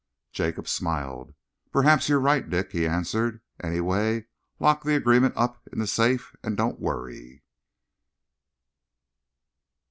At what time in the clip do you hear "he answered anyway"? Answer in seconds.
2.71-4.25